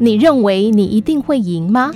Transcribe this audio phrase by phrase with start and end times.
[0.00, 1.90] 你认为你一定会赢吗？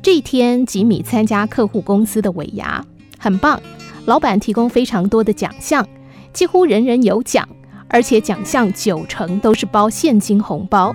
[0.00, 2.84] 这一天，吉米参加客户公司的尾牙，
[3.18, 3.60] 很棒。
[4.04, 5.84] 老板提供非常多的奖项，
[6.32, 7.48] 几乎人人有奖，
[7.88, 10.94] 而且奖项九成都是包现金红包。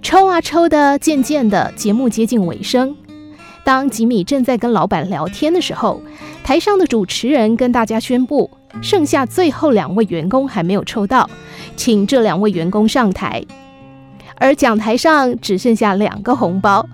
[0.00, 2.94] 抽啊抽的，渐渐的节目接近尾声。
[3.64, 6.00] 当吉米正在跟老板聊天的时候，
[6.44, 8.48] 台上的主持人跟大家宣布，
[8.80, 11.28] 剩下最后两位员工还没有抽到，
[11.76, 13.44] 请这两位员工上台。
[14.36, 16.88] 而讲台上只剩下两个红包，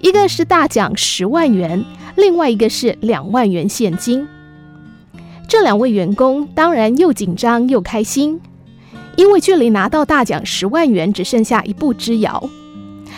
[0.00, 1.84] 一个是大奖十万元。
[2.16, 4.26] 另外一个是两万元现金。
[5.46, 8.40] 这两位员工当然又紧张又开心，
[9.16, 12.48] 因为距离拿到大奖十万元只剩下一步之遥，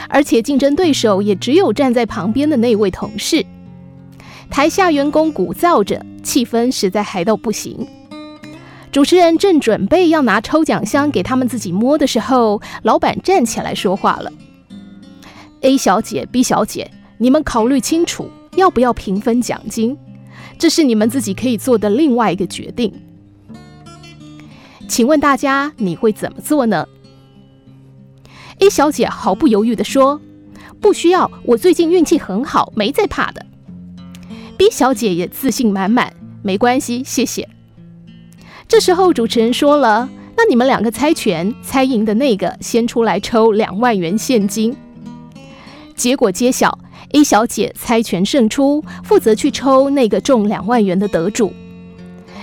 [0.08, 3.46] 而且竞争对手也只有站在旁边的那位同事。
[4.50, 7.86] 台下员工鼓噪着，气氛实在嗨到不行。
[8.98, 14.32] 主持人正准备要拿抽奖箱给他们自己摸的时候，老板站起来说话了
[15.60, 19.96] ：“A 小姐、B 小姐，你们考虑清楚。”要不要平分奖金？
[20.58, 22.92] 这是你们自己可以做的另外一个决定。
[24.88, 26.84] 请问大家，你会怎么做呢
[28.58, 30.20] ？A 小姐毫不犹豫地说
[30.82, 33.46] ：“不需要，我最近运气很好，没在怕的。
[34.58, 36.12] ”B 小姐也自信满满
[36.42, 37.48] ：“没关系，谢谢。”
[38.68, 44.76] 这时候主持人说了：“那你们两个猜拳，猜赢的那个先出来抽两万元现金。”
[45.96, 46.78] 结果揭晓。
[47.12, 51.54] A 小姐猜拳胜出，负责去抽那个中两万元的得主。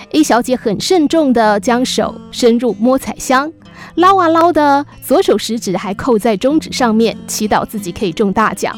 [0.10, 3.54] A 小姐很慎重地将手伸入摸彩箱，
[3.94, 8.76] 捞啊捞的，左手食指还扣在中指上面，祈祷自己可以中大奖。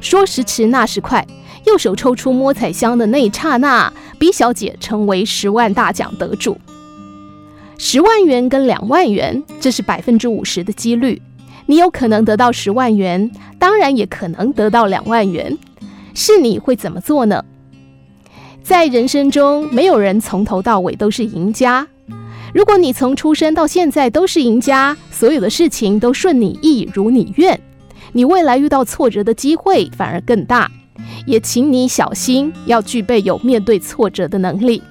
[0.00, 1.26] 说时迟，那时快，
[1.64, 6.58] 右手抽出摸彩箱的那一刹那，B 小姐成为十万大奖得主。
[7.78, 11.20] 十万元跟两万元，这是百分之五十的几率。
[11.66, 15.56] 你有可能得到十万元，当然也可能得到两万元，
[16.14, 17.44] 是你会怎么做呢？
[18.62, 21.86] 在人生中，没有人从头到尾都是赢家。
[22.52, 27.58] 如果你从出生到现在都是赢家，所有的事情都顺你意，如你愿，
[28.12, 30.70] 你未来遇到挫折的机会反而更大。
[31.26, 34.82] 也请你小心，要具备有面对挫折的能力。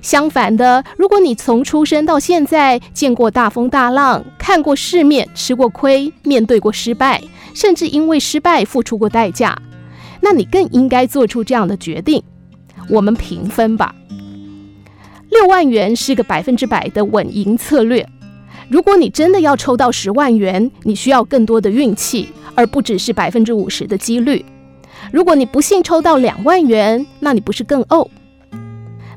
[0.00, 7.22] 相反的，如果你从出生到现在见过大风大浪，看过世面，吃过亏，面对过失败，
[7.54, 9.56] 甚至因为失败付出过代价，
[10.20, 12.20] 那你更应该做出这样的决定：
[12.88, 13.94] 我们平分吧。
[15.30, 18.06] 六万元是个百分之百的稳赢策略。
[18.68, 24.44] 如果你真的要抽到十万元，你需要更多的运气，而不只是百分之五十的几率。
[25.12, 28.08] 如果你不幸抽到两万元，那你不是更呕？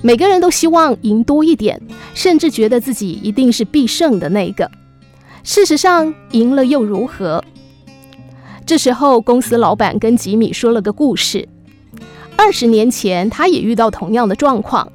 [0.02, 1.82] 每个人都希望赢多一点，
[2.14, 4.70] 甚至觉得自己一定是必胜的那个。
[5.42, 7.42] 事实上，赢了又如何？
[8.66, 11.48] 这时候，公司老板跟吉米说了个故事。
[12.36, 14.92] 二十年前，他也遇到同样的状况。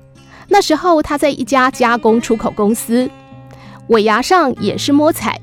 [0.48, 3.08] 那时候，他在一家加工出口公司，
[3.88, 5.40] 尾牙上也是摸彩。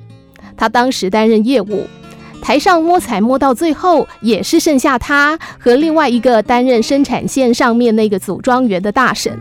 [0.55, 1.87] 他当时担任业务，
[2.47, 9.37] 台上摸彩摸到最后，也是剩下他和另外一个担任生产线上面那个组装员的大婶。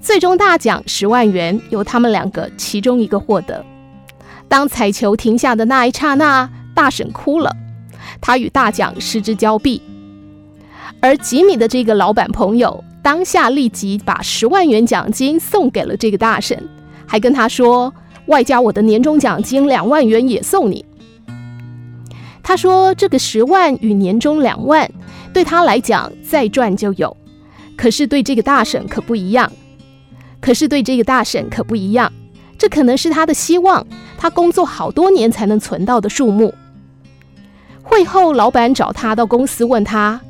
[0.00, 3.66] 最终大奖十万元由他们两个其中一个获得。
[4.46, 7.50] 当彩球停下的那一刹那，大婶哭了，
[8.20, 9.82] 她与大奖失之交臂。
[11.00, 16.56] 而吉米的这个老板朋友当下立即把十万元奖金送给了这个大婶，
[17.04, 17.92] 还跟他说
[18.26, 20.84] ：“外加我的年终奖金两万元也送你。”
[22.44, 24.88] 他说：“这个十万与年终两万
[25.32, 27.16] 对他来讲再赚就有，
[27.74, 29.50] 可是对这个大婶可不一样。”
[30.40, 32.12] 可是对这个大婶可不一样，
[32.58, 33.86] 这可能是他的希望，
[34.18, 36.52] 他工作好多年才能存到的数目。
[37.82, 40.20] 会后，老板找他到公司问他：“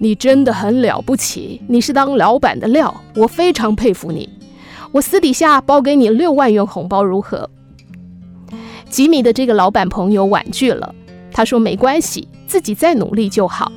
[0.00, 4.26] 你真的很了不起，你是当老板的料，我非常佩服你。
[4.92, 7.50] 我私底下包给你六万元红包如何？”
[8.88, 10.94] 吉米的这个老板朋友婉拒了，
[11.38, 13.70] 他说：“没关系，自己再努力就好。”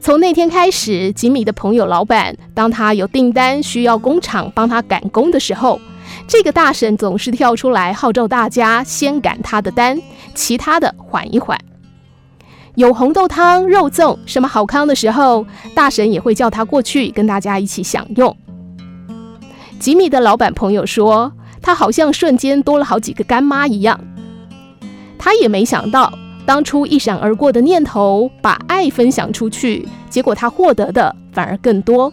[0.00, 5.80] 从那天开始，吉米的朋友老板，当他有订单需要工厂帮他赶工的时候，
[6.28, 10.00] 这个大婶总是跳出来号召大家先赶他的单，
[10.32, 11.58] 其他的缓一缓。
[12.76, 15.44] 有红豆汤、肉粽什么好康的时候，
[15.74, 18.36] 大婶也会叫他过去跟大家一起享用。
[19.80, 23.98] 吉米的老板朋友说，他好像瞬间多了好几个干妈一样。
[25.18, 26.16] 他也没想到。
[26.46, 32.12] 当初一闪而过的念头，把爱分享出去，结果他获得的反而更多。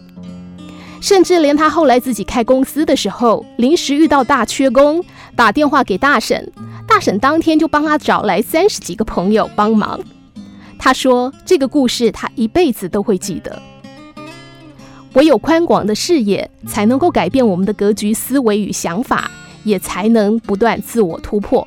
[1.00, 5.04] 甚至连他后来自己开公司的时候，临时遇到大缺工，
[5.36, 6.52] 打电话给大婶，
[6.86, 9.98] 大婶当天就帮他找来三十几个朋友帮忙。
[10.78, 13.60] 他说：“这个故事他一辈子都会记得。
[15.14, 19.30] 唯有宽广的视野，才能够改变我们的格局、思维与想法，
[19.64, 21.66] 也才能不断自我突破。”